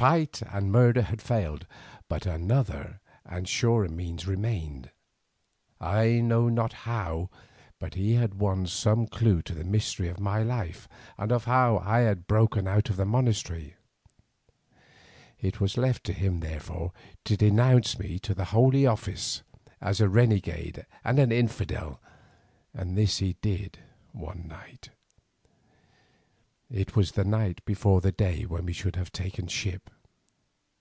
[0.00, 1.66] Fight and murder had failed,
[2.08, 4.88] but another and surer means remained.
[5.78, 7.28] I know not how,
[7.78, 10.88] but he had won some clue to the history of my life,
[11.18, 13.74] and of how I had broken out from the monastery.
[15.38, 16.92] It was left to him, therefore,
[17.26, 19.42] to denounce me to the Holy Office
[19.82, 22.00] as a renegade and an infidel,
[22.72, 23.80] and this he did
[24.12, 24.88] one night;
[26.72, 29.90] it was the night before the day when we should have taken ship.